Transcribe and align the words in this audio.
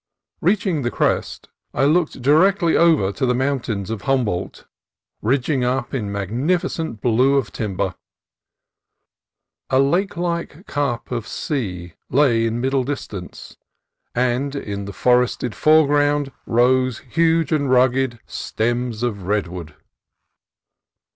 Reaching 0.41 0.81
the 0.81 0.89
crest, 0.89 1.47
I 1.75 1.85
looked 1.85 2.23
directly 2.23 2.75
over 2.75 3.11
to 3.11 3.23
the 3.23 3.35
mountains 3.35 3.91
of 3.91 4.01
Humboldt, 4.01 4.65
ridging 5.21 5.63
up 5.63 5.93
in 5.93 6.11
mag 6.11 6.31
nificent 6.31 7.01
blue 7.01 7.35
of 7.35 7.51
timber. 7.51 7.93
A 9.69 9.77
lake 9.77 10.17
like 10.17 10.65
cup 10.65 11.11
of 11.11 11.27
sea 11.27 11.93
lay 12.09 12.47
in 12.47 12.59
middle 12.59 12.83
distance, 12.83 13.57
and 14.15 14.55
in 14.55 14.85
the 14.85 14.93
forested 14.93 15.53
foreground 15.53 16.31
rose 16.47 17.03
huge 17.11 17.51
and 17.51 17.69
rugged 17.69 18.19
stems 18.25 19.03
of 19.03 19.27
redwood. 19.27 19.75